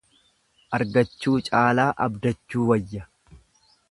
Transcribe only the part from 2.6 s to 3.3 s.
wayya.